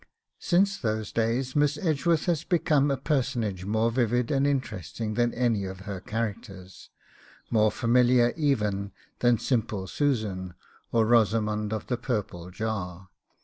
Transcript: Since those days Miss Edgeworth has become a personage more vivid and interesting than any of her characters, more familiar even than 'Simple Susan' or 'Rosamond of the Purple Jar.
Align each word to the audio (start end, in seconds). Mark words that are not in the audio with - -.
Since 0.39 0.79
those 0.79 1.11
days 1.11 1.55
Miss 1.55 1.77
Edgeworth 1.77 2.25
has 2.25 2.43
become 2.43 2.89
a 2.89 2.97
personage 2.97 3.65
more 3.65 3.91
vivid 3.91 4.31
and 4.31 4.47
interesting 4.47 5.13
than 5.13 5.31
any 5.35 5.63
of 5.65 5.81
her 5.81 5.99
characters, 5.99 6.89
more 7.51 7.69
familiar 7.71 8.33
even 8.35 8.93
than 9.19 9.37
'Simple 9.37 9.85
Susan' 9.85 10.55
or 10.91 11.05
'Rosamond 11.05 11.71
of 11.71 11.85
the 11.85 11.97
Purple 11.97 12.49
Jar. 12.49 13.09